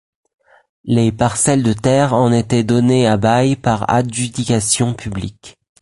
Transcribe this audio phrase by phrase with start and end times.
[0.83, 5.59] Les parcelles de terre en étaient données à bail par adjudication publique.